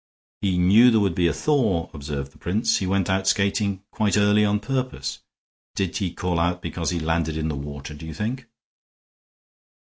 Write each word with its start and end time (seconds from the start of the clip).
"He 0.41 0.57
knew 0.57 0.89
there 0.89 0.99
would 0.99 1.13
be 1.13 1.27
a 1.27 1.31
thaw," 1.31 1.91
observed 1.93 2.31
the 2.31 2.39
prince. 2.39 2.77
"He 2.79 2.87
went 2.87 3.07
out 3.07 3.27
skating 3.27 3.83
quite 3.91 4.17
early 4.17 4.43
on 4.43 4.59
purpose. 4.59 5.19
Did 5.75 5.97
he 5.97 6.11
call 6.11 6.39
out 6.39 6.59
because 6.59 6.89
he 6.89 6.99
landed 6.99 7.37
in 7.37 7.49
the 7.49 7.55
water, 7.55 7.93
do 7.93 8.07
you 8.07 8.13
think?" 8.15 8.47